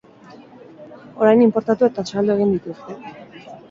Orain 1.25 1.45
inportatu 1.49 1.89
eta 1.93 2.09
saldu 2.15 2.39
egiten 2.41 2.59
dituzte. 2.59 3.01